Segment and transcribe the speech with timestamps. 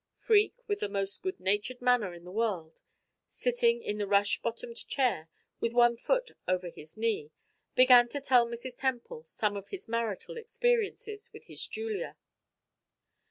[0.15, 2.81] Freke, with the most good natured manner in the world,
[3.35, 7.29] sitting in the rush bottomed chair, with one foot over his knee,
[7.75, 8.75] began to tell Mrs.
[8.75, 12.17] Temple some of his marital experiences with his Julia.